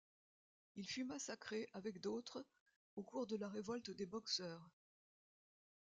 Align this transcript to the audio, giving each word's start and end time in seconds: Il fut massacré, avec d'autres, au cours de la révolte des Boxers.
Il 0.77 0.87
fut 0.87 1.03
massacré, 1.03 1.69
avec 1.73 1.99
d'autres, 2.01 2.43
au 2.95 3.03
cours 3.03 3.27
de 3.27 3.35
la 3.35 3.47
révolte 3.47 3.91
des 3.91 4.07
Boxers. 4.07 4.71